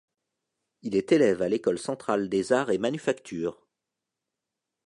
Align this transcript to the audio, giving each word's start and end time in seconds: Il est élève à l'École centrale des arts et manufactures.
Il 0.81 0.95
est 0.95 1.11
élève 1.11 1.43
à 1.43 1.47
l'École 1.47 1.77
centrale 1.77 2.27
des 2.27 2.53
arts 2.53 2.71
et 2.71 2.79
manufactures. 2.79 3.67